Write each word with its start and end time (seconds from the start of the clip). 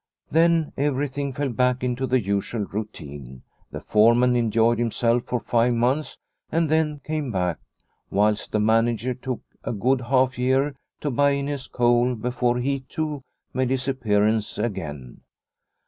Then 0.31 0.73
everything 0.77 1.31
fell 1.31 1.49
back 1.49 1.83
into 1.83 2.07
the 2.07 2.19
usual 2.19 2.65
routine. 2.65 3.43
The 3.69 3.79
foreman 3.79 4.35
enjoyed 4.35 4.79
himself 4.79 5.25
for 5.27 5.39
five 5.39 5.75
months, 5.75 6.17
and 6.51 6.69
then 6.69 7.01
came 7.03 7.31
back, 7.31 7.59
whilst 8.09 8.51
the 8.51 8.59
manager 8.59 9.13
took 9.13 9.43
a 9.63 9.71
good 9.71 10.01
half 10.01 10.39
year 10.39 10.73
to 11.01 11.11
buy 11.11 11.33
in 11.33 11.45
his 11.45 11.67
coal 11.67 12.15
before 12.15 12.57
he, 12.57 12.79
too, 12.79 13.21
made 13.53 13.69
his 13.69 13.87
appear 13.87 14.23
ance 14.25 14.57
again. 14.57 15.21